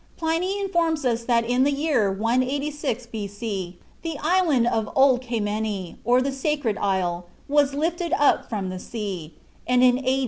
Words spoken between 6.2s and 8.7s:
the Sacred Isle, was lifted up from